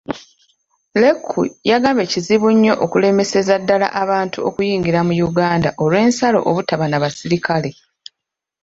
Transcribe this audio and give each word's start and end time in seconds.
Leku, 1.03 1.39
yagambye 1.69 2.05
kizibu 2.11 2.47
nnyo 2.53 2.73
okulemeseza 2.85 3.53
ddala 3.61 3.87
abantu 4.01 4.37
okuyingira 4.49 4.99
mu 5.07 5.13
Uganda 5.29 5.69
olwensalo 5.83 6.39
obutaba 6.49 6.85
na 6.89 6.97
basirikale. 7.03 7.69